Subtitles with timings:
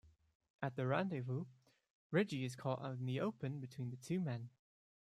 [0.63, 1.45] At the rendezvous,
[2.09, 4.49] Reggie is caught out in the open between the two men.